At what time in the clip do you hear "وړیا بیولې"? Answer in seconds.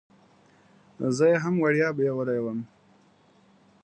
1.63-2.39